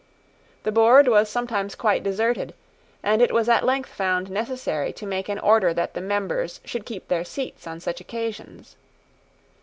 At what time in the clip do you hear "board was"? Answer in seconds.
0.71-1.29